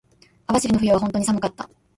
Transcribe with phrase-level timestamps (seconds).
[0.47, 1.69] 網走の冬は本当に寒かった。